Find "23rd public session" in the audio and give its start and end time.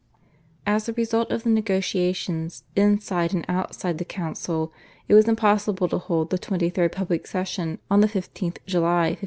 6.39-7.77